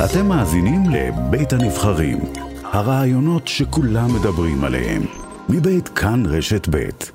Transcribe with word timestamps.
אתם 0.00 0.26
מאזינים 0.26 0.82
לבית 0.90 1.52
הנבחרים, 1.52 2.18
הרעיונות 2.64 3.48
שכולם 3.48 4.14
מדברים 4.14 4.64
עליהם, 4.64 5.02
מבית 5.48 5.88
כאן 5.88 6.22
רשת 6.26 6.68
בית. 6.68 7.12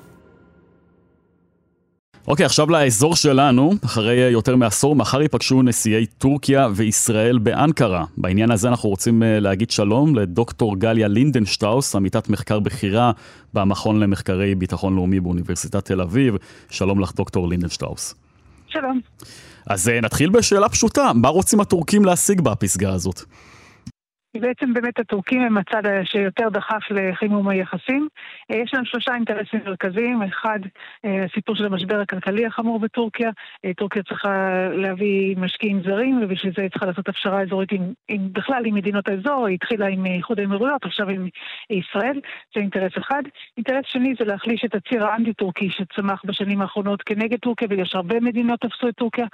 אוקיי, 2.28 2.44
אוקיי, 2.44 2.46
עכשיו 2.46 2.70
לאזור 2.70 3.16
שלנו, 3.16 3.72
אחרי 3.84 4.16
יותר 4.16 4.56
מעשור, 4.56 4.96
מחר 4.96 5.22
ייפגשו 5.22 5.62
נשיאי 5.62 6.06
טורקיה 6.06 6.68
וישראל 6.74 7.38
באנקרה. 7.38 8.04
בעניין 8.16 8.50
הזה 8.50 8.68
אנחנו 8.68 8.88
רוצים 8.88 9.22
אה, 9.22 9.40
להגיד 9.40 9.70
שלום 9.70 10.14
לדוקטור 10.14 10.76
גליה 10.76 11.08
לינדנשטראוס, 11.08 11.96
עמיתת 11.96 12.28
מחקר 12.28 12.60
בכירה 12.60 13.12
במכון 13.54 14.00
למחקרי 14.00 14.54
ביטחון 14.54 14.94
לאומי 14.94 15.20
באוניברסיטת 15.20 15.84
תל 15.84 16.00
אביב. 16.00 16.34
שלום 16.70 17.00
לך, 17.00 17.12
דוקטור 17.14 17.48
לינדנשטראוס. 17.48 18.27
שלום. 18.80 19.00
אז 19.66 19.88
אה, 19.88 20.00
נתחיל 20.00 20.30
בשאלה 20.30 20.68
פשוטה, 20.68 21.12
מה 21.14 21.28
רוצים 21.28 21.60
הטורקים 21.60 22.04
להשיג 22.04 22.40
בפסגה 22.40 22.92
הזאת? 22.92 23.22
בעצם 24.36 24.74
באמת 24.74 24.98
הטורקים 24.98 25.42
הם 25.42 25.58
הצד 25.58 25.82
שיותר 26.04 26.48
דחף 26.48 26.90
לחימום 26.90 27.48
היחסים. 27.48 28.08
אה, 28.50 28.56
יש 28.56 28.74
להם 28.74 28.84
שלושה 28.84 29.14
אינטרסים 29.14 29.60
מרכזיים. 29.64 30.22
אחד, 30.22 30.58
אה, 31.04 31.24
הסיפור 31.24 31.56
של 31.56 31.66
המשבר 31.66 32.00
הכלכלי 32.00 32.46
החמור 32.46 32.78
בטורקיה. 32.80 33.30
אה, 33.64 33.74
טורקיה 33.74 34.02
צריכה 34.02 34.68
להביא 34.72 35.36
משקיעים 35.36 35.82
זרים, 35.82 36.20
ובשביל 36.22 36.52
זה 36.56 36.62
היא 36.62 36.70
צריכה 36.70 36.86
לעשות 36.86 37.08
הפשרה 37.08 37.42
אזורית 37.42 37.72
עם, 37.72 37.92
עם 38.08 38.32
בכלל 38.32 38.66
עם 38.66 38.74
מדינות 38.74 39.08
האזור. 39.08 39.46
היא 39.46 39.54
התחילה 39.54 39.86
עם 39.86 40.06
איחוד 40.06 40.40
האמירויות, 40.40 40.84
עכשיו 40.84 41.08
עם 41.08 41.28
ישראל. 41.70 42.20
זה 42.54 42.60
אינטרס 42.60 42.92
אחד. 42.98 43.22
אינטרס 43.56 43.84
שני 43.86 44.14
זה 44.18 44.24
להחליש 44.24 44.64
את 44.64 44.74
הציר 44.74 45.04
האנטי-טורקי 45.04 45.70
שצמח 45.70 46.22
בשנים 46.24 46.62
האחרונות 46.62 47.02
כנגד 47.02 47.38
טורקיה, 47.38 47.68
בגלל 47.68 47.84
שהרבה 47.84 48.20
מדינות 48.20 48.60
תפסו 48.60 48.88
את 48.88 48.94
טורקיה 48.94 49.26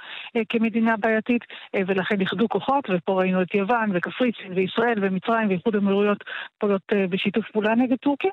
כמדינה 0.49 0.97
בעייתית, 0.97 1.43
ולכן 1.87 2.21
איחדו 2.21 2.49
כוחות, 2.49 2.89
ופה 2.89 3.19
ראינו 3.19 3.41
את 3.41 3.55
יוון 3.55 3.89
וקפריסין 3.93 4.53
וישראל. 4.55 4.94
ישראל 4.95 5.13
ומצרים 5.13 5.49
ואיחוד 5.49 5.75
האמירויות 5.75 6.23
פועלות 6.57 6.81
אה, 6.93 7.07
בשיתוף 7.07 7.51
פעולה 7.51 7.75
נגד 7.75 7.97
טורקיה. 7.97 8.31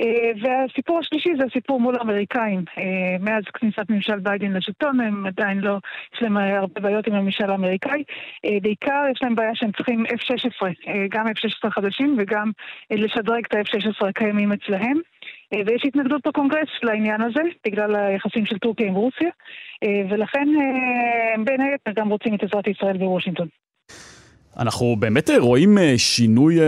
אה, 0.00 0.30
והסיפור 0.42 0.98
השלישי 0.98 1.30
זה 1.38 1.44
הסיפור 1.44 1.80
מול 1.80 1.96
האמריקאים. 1.98 2.64
אה, 2.78 3.16
מאז 3.20 3.44
כניסת 3.54 3.90
ממשל 3.90 4.18
ביידן 4.18 4.52
לשלטון 4.52 5.00
הם 5.00 5.26
עדיין 5.26 5.58
לא, 5.58 5.78
יש 6.14 6.22
להם 6.22 6.36
הרבה 6.36 6.80
בעיות 6.80 7.06
עם 7.06 7.14
הממשל 7.14 7.50
האמריקאי. 7.50 8.02
בעיקר 8.62 9.04
יש 9.12 9.22
להם 9.22 9.34
בעיה 9.34 9.54
שהם 9.54 9.72
צריכים 9.72 10.04
F-16, 10.06 10.66
גם 11.10 11.26
F-16 11.26 11.70
חדשים 11.70 12.16
וגם 12.18 12.50
לשדרג 12.90 13.44
את 13.46 13.54
ה-F-16 13.54 14.08
הקיימים 14.08 14.52
אצלהם. 14.52 14.98
ויש 15.66 15.82
התנגדות 15.84 16.26
בקונגרס 16.26 16.68
לעניין 16.82 17.20
הזה, 17.20 17.42
בגלל 17.66 17.96
היחסים 17.96 18.46
של 18.46 18.58
טורקיה 18.58 18.86
עם 18.86 18.94
רוסיה, 18.94 19.30
ולכן 20.10 20.48
הם 21.34 21.44
בין 21.44 21.60
היתר 21.60 21.92
גם 22.00 22.08
רוצים 22.08 22.34
את 22.34 22.42
עזרת 22.42 22.66
ישראל 22.66 22.98
בוושינגטון. 22.98 23.48
אנחנו 24.58 24.96
באמת 24.98 25.30
אה, 25.30 25.38
רואים 25.38 25.78
אה, 25.78 25.94
שינוי, 25.96 26.60
אה, 26.60 26.66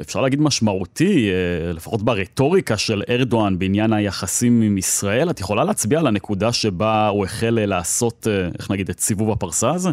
אפשר 0.00 0.20
להגיד 0.20 0.40
משמעותי, 0.40 1.30
לפחות 1.74 2.02
ברטוריקה 2.02 2.76
של 2.76 3.02
ארדואן 3.08 3.58
בעניין 3.58 3.92
היחסים 3.92 4.62
עם 4.62 4.78
ישראל. 4.78 5.30
את 5.30 5.40
יכולה 5.40 5.64
להצביע 5.64 5.98
על 5.98 6.06
הנקודה 6.06 6.52
שבה 6.52 7.08
הוא 7.08 7.24
החל 7.24 7.58
לעשות, 7.66 8.26
איך 8.58 8.70
נגיד, 8.70 8.88
את 8.90 9.00
סיבוב 9.00 9.30
הפרסה 9.30 9.70
הזה? 9.70 9.90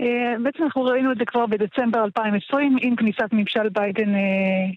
אה, 0.00 0.34
בעצם 0.42 0.62
אנחנו 0.62 0.84
ראינו 0.84 1.12
את 1.12 1.18
זה 1.18 1.24
כבר 1.24 1.46
בדצמבר 1.46 2.04
2020 2.04 2.76
עם 2.80 2.96
כניסת 2.96 3.32
ממשל 3.32 3.68
ביידן, 3.68 4.14
אה, 4.14 4.20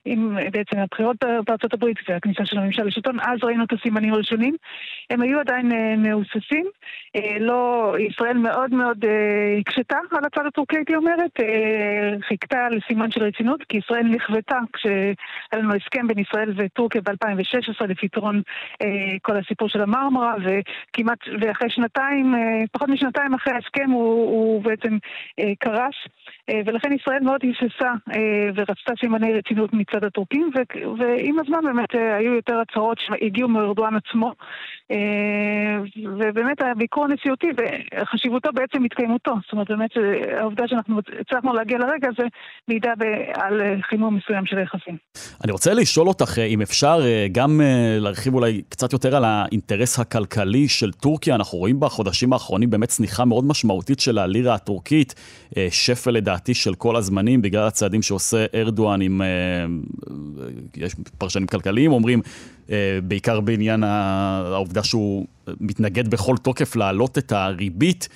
עם 0.05 0.38
בעצם 0.52 0.77
הבחירות 0.77 1.17
בארצות 1.47 1.73
הברית 1.73 1.97
והכניסה 2.09 2.45
של 2.45 2.57
הממשל 2.57 2.83
לשלטון, 2.83 3.19
אז 3.19 3.44
ראינו 3.44 3.63
את 3.63 3.73
הסימנים 3.73 4.13
הראשונים. 4.13 4.55
הם 5.09 5.22
היו 5.22 5.39
עדיין 5.39 5.72
אה, 5.72 5.95
מהוססים. 5.97 6.66
לא, 7.39 7.95
ישראל 7.99 8.38
מאוד 8.38 8.73
מאוד 8.73 9.05
הקשתה 9.59 9.97
על 10.11 10.25
הצד 10.25 10.45
הטורקי, 10.45 10.75
הייתי 10.75 10.95
אומרת, 10.95 11.31
חיכתה 12.27 12.69
לסימן 12.69 13.11
של 13.11 13.23
רצינות, 13.23 13.63
כי 13.69 13.77
ישראל 13.77 14.03
נכוותה 14.03 14.59
כשהיה 14.73 15.13
לנו 15.53 15.73
הסכם 15.73 16.07
בין 16.07 16.19
ישראל 16.19 16.53
וטורקיה 16.56 17.01
ב-2016 17.01 17.85
לפתרון 17.88 18.41
כל 19.22 19.38
הסיפור 19.38 19.69
של 19.69 19.81
המרמרה, 19.81 20.34
וכמעט, 20.44 21.19
ואחרי 21.41 21.69
שנתיים, 21.69 22.35
פחות 22.72 22.90
משנתיים 22.90 23.34
אחרי 23.34 23.53
ההסכם 23.53 23.90
הוא, 23.90 24.29
הוא 24.29 24.63
בעצם 24.63 24.97
קרס, 25.59 25.95
אה, 26.49 26.61
ולכן 26.66 26.93
ישראל 26.93 27.19
מאוד 27.23 27.41
היססה 27.43 27.91
אה, 28.16 28.49
ורצתה 28.55 28.93
סימני 28.99 29.33
רצינות 29.33 29.73
מצד 29.73 30.03
הטורקים, 30.03 30.49
ועם 30.97 31.39
הזמן 31.39 31.59
באמת 31.63 31.95
היו 31.95 32.33
יותר 32.33 32.59
הצהרות 32.59 32.99
שהגיעו 32.99 33.49
מארדואן 33.49 33.95
עצמו, 33.95 34.31
ובאמת 36.20 36.58
הביקור 36.62 37.06
הנשיאותי 37.06 37.48
וחשיבותו 37.58 38.50
בעצם 38.53 38.84
התקיימותו. 38.84 39.34
זאת 39.44 39.52
אומרת, 39.52 39.68
באמת 39.68 39.90
העובדה 40.40 40.64
שאנחנו 40.68 41.00
הצלחנו 41.20 41.53
להגיע 41.53 41.78
לרגע 41.78 42.08
הזה 42.08 42.28
מעידה 42.68 42.92
על 43.34 43.62
חימום 43.81 44.16
מסוים 44.16 44.46
של 44.46 44.58
היחסים. 44.58 44.98
אני 45.44 45.52
רוצה 45.52 45.74
לשאול 45.74 46.08
אותך 46.08 46.40
אם 46.40 46.62
אפשר 46.62 47.00
גם 47.31 47.62
להרחיב 48.00 48.34
אולי 48.34 48.62
קצת 48.70 48.94
יותר 48.94 49.16
על 49.16 49.24
האינטרס 49.26 50.00
הכלכלי 50.00 50.68
של 50.68 50.92
טורקיה. 50.92 51.36
אנחנו 51.36 51.58
רואים 51.58 51.80
בחודשים 51.80 52.34
האחרונים 52.34 52.70
באמת 52.70 52.90
צניחה 52.90 53.26
מאוד 53.26 53.46
משמעותית 53.46 54.00
של 54.00 54.18
הלירה 54.18 54.53
הטורקית. 54.56 55.14
אה, 55.58 55.68
שפל 55.72 56.12
לדעתי 56.12 56.53
של 56.53 56.76
כל 56.76 56.96
הזמנים, 56.96 57.42
בגלל 57.42 57.68
הצעדים 57.68 58.02
שעושה 58.02 58.46
ארדואן 58.53 59.02
עם, 59.02 59.22
אה, 59.22 59.28
יש 60.78 60.96
פרשנים 61.18 61.47
כלכליים 61.47 61.92
אומרים, 61.92 62.22
אה, 62.70 63.00
בעיקר 63.03 63.40
בעניין 63.42 63.84
העובדה 63.84 64.84
שהוא 64.84 65.26
מתנגד 65.59 66.07
בכל 66.07 66.38
תוקף 66.38 66.75
להעלות 66.75 67.17
את 67.17 67.31
הריבית. 67.31 68.07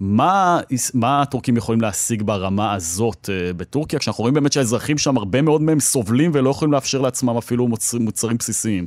מה, 0.00 0.60
מה 0.94 1.22
הטורקים 1.22 1.56
יכולים 1.56 1.80
להשיג 1.80 2.22
ברמה 2.22 2.74
הזאת 2.74 3.28
בטורקיה, 3.56 3.98
כשאנחנו 3.98 4.22
רואים 4.22 4.34
באמת 4.34 4.52
שהאזרחים 4.52 4.98
שם, 4.98 5.16
הרבה 5.16 5.42
מאוד 5.42 5.62
מהם 5.62 5.80
סובלים 5.80 6.30
ולא 6.34 6.50
יכולים 6.50 6.72
לאפשר 6.72 7.00
לעצמם 7.00 7.36
אפילו 7.36 7.68
מוצ, 7.68 7.94
מוצרים 7.94 8.36
בסיסיים? 8.36 8.86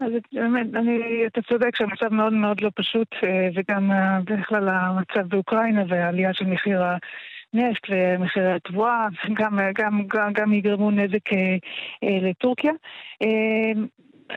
אז 0.00 0.12
באמת, 0.32 0.66
אני, 0.74 1.26
אתה 1.26 1.42
צודק 1.42 1.76
שהמצב 1.76 2.08
מאוד 2.14 2.32
מאוד 2.32 2.60
לא 2.60 2.70
פשוט, 2.74 3.08
אה, 3.22 3.48
וגם 3.54 3.92
אה, 3.92 4.20
בכלל 4.20 4.68
המצב 4.68 5.28
באוקראינה 5.28 5.82
והעלייה 5.88 6.34
של 6.34 6.44
מחיר 6.44 6.82
הנפט 6.82 7.82
ומחירי 7.90 8.52
התבואה, 8.52 9.06
גם, 9.34 9.58
גם, 9.74 10.06
גם, 10.14 10.32
גם 10.32 10.52
יגרמו 10.52 10.90
נזק 10.90 11.32
אה, 11.32 12.18
לטורקיה. 12.20 12.72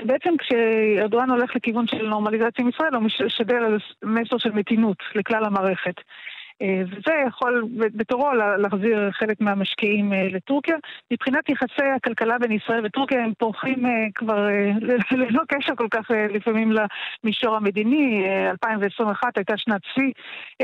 בעצם 0.04 0.30
כשארדואן 0.38 1.30
הולך 1.30 1.56
לכיוון 1.56 1.88
של 1.88 2.08
נורמליזציה 2.08 2.64
עם 2.66 2.70
ישראל, 2.70 2.96
הוא 2.96 3.04
משדר 3.04 3.78
מסר 4.04 4.38
של 4.38 4.52
מתינות 4.52 4.98
לכלל 5.16 5.46
המערכת. 5.46 5.96
אה, 6.62 6.82
וזה 6.86 7.14
יכול 7.28 7.70
בתורו 7.78 8.34
להחזיר 8.34 9.12
חלק 9.12 9.42
מהמשקיעים 9.42 10.14
אה, 10.14 10.28
לטורקיה. 10.32 10.76
מבחינת 11.12 11.50
יחסי 11.50 11.86
הכלכלה 11.96 12.40
בין 12.40 12.52
ישראל 12.52 12.86
וטורקיה 12.86 13.24
הם 13.24 13.34
פורחים 13.38 13.86
אה, 13.86 13.92
כבר 14.16 14.48
ללא 15.22 15.42
קשר 15.48 15.76
כל 15.76 15.88
כך 15.92 16.12
לפעמים 16.34 16.72
למישור 17.24 17.56
המדיני. 17.56 18.26
2021 18.52 19.38
הייתה 19.38 19.58
שנת 19.58 19.82
שיא 19.94 20.12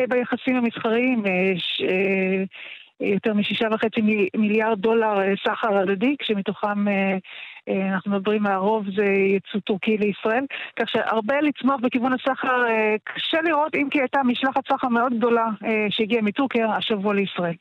ביחסים 0.09 0.55
המסחריים. 0.55 1.23
יותר 3.03 3.33
משישה 3.33 3.67
וחצי 3.71 4.01
מיליארד 4.37 4.79
דולר 4.79 5.13
סחר 5.47 5.77
הדדי, 5.77 6.15
כשמתוכם 6.19 6.87
אה, 7.69 7.93
אנחנו 7.93 8.11
מדברים 8.11 8.43
מהרוב 8.43 8.85
זה 8.95 9.05
יצוא 9.05 9.59
טורקי 9.59 9.97
לישראל, 9.97 10.45
כך 10.79 10.89
שהרבה 10.89 11.41
לצמוח 11.41 11.79
בכיוון 11.81 12.13
הסחר 12.13 12.65
אה, 12.67 12.95
קשה 13.03 13.41
לראות, 13.41 13.75
אם 13.75 13.87
כי 13.91 13.99
הייתה 13.99 14.19
משלחת 14.23 14.67
סחר 14.67 14.87
מאוד 14.87 15.13
גדולה 15.17 15.45
אה, 15.65 15.85
שהגיעה 15.89 16.21
מטורקיה 16.21 16.75
השבוע 16.75 17.13
לישראל. 17.13 17.53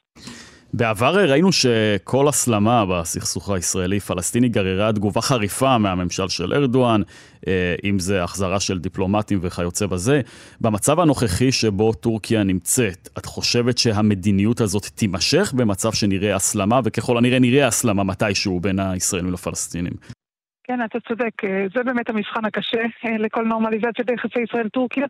בעבר 0.74 1.30
ראינו 1.30 1.52
שכל 1.52 2.28
הסלמה 2.28 2.86
בסכסוך 2.86 3.50
הישראלי-פלסטיני 3.50 4.48
גררה 4.48 4.92
תגובה 4.92 5.20
חריפה 5.20 5.78
מהממשל 5.78 6.28
של 6.28 6.52
ארדואן, 6.52 7.02
אה, 7.46 7.74
אם 7.84 7.98
זה 7.98 8.22
החזרה 8.22 8.60
של 8.60 8.78
דיפלומטים 8.78 9.38
וכיוצא 9.42 9.86
בזה. 9.86 10.20
במצב 10.60 11.00
הנוכחי 11.00 11.52
שבו 11.52 11.92
טורקיה 11.92 12.42
נמצאת, 12.42 13.08
את 13.18 13.26
חושבת 13.26 13.78
שהמדיניות 13.78 14.60
הזאת 14.60 14.86
תימשך 14.94 15.52
במצב 15.56 15.92
שנראה 15.92 16.36
הסלמה, 16.36 16.80
וככל 16.84 17.18
הנראה 17.18 17.38
נראה 17.38 17.66
הסלמה 17.66 18.04
מתישהו 18.04 18.60
בין 18.60 18.78
הישראלים 18.78 19.32
לפלסטינים? 19.32 20.21
כן, 20.64 20.84
אתה 20.84 21.00
צודק. 21.00 21.44
אה, 21.44 21.66
זה 21.74 21.82
באמת 21.84 22.10
המבחן 22.10 22.44
הקשה 22.44 22.82
אה, 23.04 23.18
לכל 23.18 23.44
נורמליזציה 23.44 24.04
ביחסי 24.04 24.40
ישראל-טורקיה, 24.40 25.06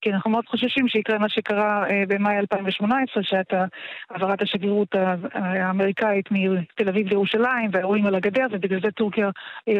כי 0.00 0.10
אנחנו 0.12 0.30
מאוד 0.30 0.46
חוששים 0.46 0.88
שיקרה 0.88 1.18
מה 1.18 1.28
שקרה 1.28 1.84
אה, 1.90 2.02
במאי 2.08 2.38
2018, 2.38 3.22
שהייתה 3.22 3.64
העברת 4.10 4.42
השגרירות 4.42 4.94
האמריקאית 5.32 6.28
מתל 6.30 6.88
אביב 6.88 7.08
לירושלים 7.08 7.70
והאירועים 7.72 8.06
על 8.06 8.14
הגדר, 8.14 8.46
ובגלל 8.50 8.80
זה 8.80 8.90
טורקיה 8.90 9.30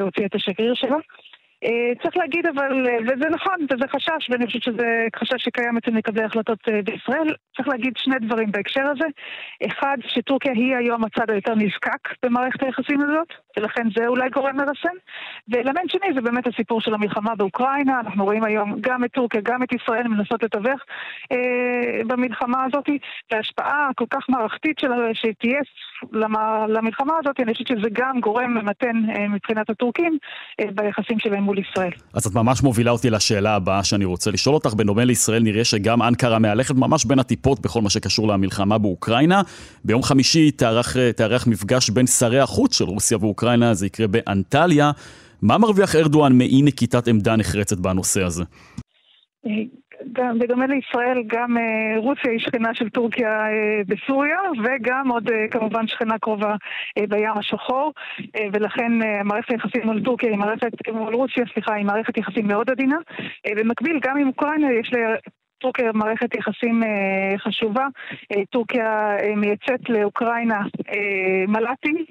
הוציאה 0.00 0.26
את 0.26 0.34
השגריר 0.34 0.74
שלה. 0.74 0.96
אה, 1.64 1.92
צריך 2.02 2.16
להגיד 2.16 2.46
אבל, 2.46 2.86
אה, 2.88 2.96
וזה 3.02 3.28
נכון, 3.30 3.54
וזה 3.70 3.88
חשש, 3.88 4.30
ואני 4.30 4.46
חושבת 4.46 4.62
שזה 4.62 5.06
חשש 5.16 5.44
שקיים 5.44 5.76
אצל 5.76 5.90
מקבלי 5.90 6.24
החלטות 6.24 6.58
אה, 6.68 6.82
בישראל, 6.82 7.34
צריך 7.56 7.68
להגיד 7.68 7.92
שני 7.96 8.16
דברים 8.18 8.52
בהקשר 8.52 8.86
הזה. 8.86 9.06
אחד, 9.66 9.96
שטורקיה 10.06 10.52
היא 10.52 10.76
היום 10.76 11.04
הצד 11.04 11.30
היותר 11.30 11.54
נזקק 11.54 12.08
במערכת 12.22 12.62
היחסים 12.62 13.00
הזאת, 13.00 13.28
ולכן 13.56 13.88
זה 13.96 14.06
אולי 14.06 14.28
גורם 14.30 14.56
מרסן. 14.56 14.96
ואלמנט 15.48 15.90
שני 15.90 16.14
זה 16.14 16.20
באמת 16.20 16.46
הסיפור 16.46 16.80
של 16.80 16.94
המלחמה 16.94 17.34
באוקראינה, 17.34 18.00
אנחנו 18.00 18.24
רואים 18.24 18.44
היום 18.44 18.76
גם 18.80 19.04
את 19.04 19.10
טורקיה, 19.10 19.40
גם 19.44 19.62
את 19.62 19.72
ישראל 19.72 20.08
מנסות 20.08 20.42
לתווך 20.42 20.80
אה, 21.32 22.04
במלחמה 22.06 22.64
הזאת, 22.64 22.88
וההשפעה 23.32 23.88
הכל 23.90 24.04
כך 24.10 24.28
מערכתית 24.28 24.78
שלה 24.78 24.96
שתהיה 25.14 25.60
למלחמה 26.68 27.12
הזאת, 27.18 27.40
אני 27.40 27.52
חושבת 27.52 27.66
שזה 27.68 27.88
גם 27.92 28.20
גורם 28.20 28.54
ממתן 28.54 29.10
אה, 29.10 29.28
מבחינת 29.28 29.70
הטורקים 29.70 30.18
אה, 30.60 30.66
ביחסים 30.74 31.18
שלהם 31.18 31.45
מול 31.46 31.58
ישראל. 31.58 31.90
אז 32.12 32.26
את 32.26 32.34
ממש 32.34 32.62
מובילה 32.62 32.90
אותי 32.90 33.10
לשאלה 33.10 33.54
הבאה 33.54 33.84
שאני 33.84 34.04
רוצה 34.04 34.30
לשאול 34.30 34.54
אותך. 34.54 34.74
בדומה 34.74 35.04
לישראל 35.04 35.42
נראה 35.42 35.64
שגם 35.64 36.02
אנקרה 36.02 36.38
מהלכת 36.38 36.74
ממש 36.74 37.04
בין 37.04 37.18
הטיפות 37.18 37.60
בכל 37.60 37.82
מה 37.82 37.90
שקשור 37.90 38.28
למלחמה 38.28 38.78
באוקראינה. 38.78 39.42
ביום 39.84 40.02
חמישי 40.02 40.50
תארח, 40.50 40.96
תארח 41.16 41.46
מפגש 41.46 41.90
בין 41.90 42.06
שרי 42.06 42.40
החוץ 42.40 42.78
של 42.78 42.84
רוסיה 42.84 43.18
ואוקראינה, 43.20 43.74
זה 43.74 43.86
יקרה 43.86 44.06
באנטליה. 44.06 44.90
מה 45.42 45.58
מרוויח 45.58 45.96
ארדואן 45.96 46.38
מאי 46.38 46.62
נקיטת 46.62 47.08
עמדה 47.08 47.36
נחרצת 47.36 47.78
בנושא 47.78 48.22
הזה? 48.22 48.44
גם, 50.12 50.38
בדומה 50.38 50.66
לישראל, 50.66 51.22
גם 51.26 51.58
אה, 51.58 51.98
רוסיה 51.98 52.30
היא 52.30 52.40
שכנה 52.40 52.74
של 52.74 52.88
טורקיה 52.88 53.28
אה, 53.28 53.80
בסוריה, 53.86 54.38
וגם 54.64 55.08
עוד 55.08 55.30
אה, 55.30 55.48
כמובן 55.50 55.86
שכנה 55.86 56.18
קרובה 56.18 56.54
אה, 56.98 57.06
בים 57.08 57.32
השחור, 57.36 57.92
אה, 58.36 58.46
ולכן 58.52 59.02
אה, 59.02 59.22
מערכת 59.22 59.50
היחסים 59.50 59.82
מול 59.84 60.04
טורקיה 60.04 60.30
היא 60.30 60.38
מערכת, 60.38 60.72
מול 60.92 61.14
רוסיה, 61.14 61.44
סליחה, 61.52 61.74
היא 61.74 61.86
מערכת 61.86 62.18
יחסים 62.18 62.48
מאוד 62.48 62.70
עדינה. 62.70 62.96
אה, 63.46 63.52
במקביל, 63.56 64.00
גם 64.02 64.16
עם 64.16 64.28
אוקראינה 64.28 64.72
יש 64.72 64.92
לה... 64.92 65.14
טורקיה 65.58 65.92
מערכת 65.92 66.34
יחסים 66.34 66.82
אה, 66.82 67.38
חשובה. 67.38 67.86
אה, 68.32 68.44
טורקיה 68.50 69.16
אה, 69.18 69.36
מייצאת 69.36 69.88
לאוקראינה 69.88 70.60
מל"טים, 71.48 72.04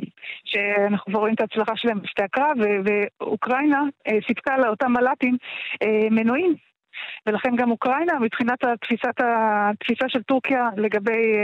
שאנחנו 0.45 1.11
כבר 1.11 1.19
רואים 1.19 1.33
את 1.33 1.41
ההצלחה 1.41 1.75
שלהם 1.75 2.01
בשתי 2.01 2.23
הקרב, 2.23 2.57
ואוקראינה 2.85 3.81
סיפקה 4.27 4.57
לאותם 4.57 4.91
מל"טים 4.91 5.37
מנועים 6.11 6.55
ולכן 7.25 7.55
גם 7.55 7.71
אוקראינה, 7.71 8.19
מבחינת 8.19 8.63
התפיסת, 8.63 9.19
התפיסה 9.19 10.09
של 10.09 10.23
טורקיה 10.23 10.69
לגבי 10.77 11.35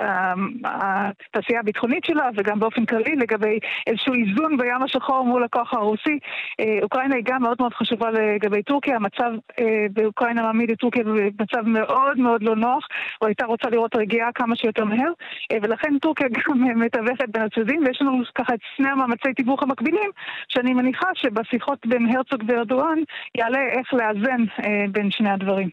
אה, 0.00 0.34
התעשייה 0.64 1.60
הביטחונית 1.60 2.04
שלה, 2.04 2.28
וגם 2.36 2.60
באופן 2.60 2.84
כללי 2.84 3.16
לגבי 3.16 3.58
איזשהו 3.86 4.14
איזון 4.14 4.56
בים 4.56 4.82
השחור 4.82 5.24
מול 5.24 5.44
הכוח 5.44 5.74
הרוסי, 5.74 6.18
אה, 6.60 6.78
אוקראינה 6.82 7.16
היא 7.16 7.24
גם 7.26 7.42
מאוד 7.42 7.56
מאוד 7.60 7.74
חשובה 7.74 8.10
לגבי 8.10 8.62
טורקיה. 8.62 8.96
המצב 8.96 9.32
אה, 9.60 9.86
באוקראינה 9.92 10.42
מעמיד 10.42 10.70
את 10.70 10.78
טורקיה 10.78 11.04
במצב 11.04 11.62
מאוד 11.64 12.18
מאוד 12.18 12.42
לא 12.42 12.56
נוח, 12.56 12.86
או 13.22 13.26
הייתה 13.26 13.46
רוצה 13.46 13.70
לראות 13.70 13.96
רגיעה 13.96 14.32
כמה 14.32 14.56
שיותר 14.56 14.84
מהר, 14.84 15.12
ולכן 15.62 15.98
טורקיה 15.98 16.28
גם 16.48 16.80
מתווכת 16.80 17.28
בין 17.28 17.42
הצדדים, 17.42 17.82
ויש 17.86 18.02
לנו 18.02 18.22
ככה 18.34 18.54
את 18.54 18.60
שני 18.76 18.88
המאמצי 18.88 19.34
תיווך 19.34 19.62
המקבילים, 19.62 20.10
שאני 20.48 20.74
מניחה 20.74 21.06
שבשיחות 21.14 21.86
בין 21.86 22.06
הרצוג 22.16 22.42
וארדואן 22.46 22.98
יעלה 23.34 23.60
איך 23.60 23.94
לאזן 23.94 24.44
בין 24.92 25.10
שני 25.10 25.30
הדברים. 25.30 25.68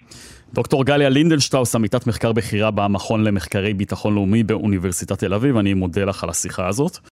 דוקטור 0.54 0.86
גליה 0.86 1.10
לינדנשטראוס, 1.10 1.75
עמיתת 1.75 2.08
מחקר 2.08 2.31
בכירה 2.31 2.72
במכון 2.72 3.24
למחקרי 3.24 3.74
ביטחון 3.74 4.16
לאומי 4.16 4.44
באוניברסיטת 4.44 5.19
תל 5.19 5.34
אביב, 5.34 5.58
אני 5.58 5.74
מודה 5.74 6.04
לך 6.04 6.24
על 6.24 6.30
השיחה 6.30 6.68
הזאת. 6.68 6.98